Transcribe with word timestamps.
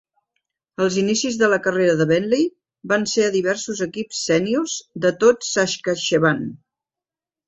Els 0.83 0.95
inicis 0.99 1.35
de 1.41 1.49
la 1.49 1.57
carrera 1.65 1.91
de 1.99 2.07
Bentley 2.11 2.47
van 2.91 3.05
ser 3.11 3.25
a 3.25 3.33
diversos 3.35 3.81
equips 3.87 4.21
sèniors 4.31 4.79
de 5.05 5.13
tot 5.25 5.47
Saskatchewan. 5.49 6.43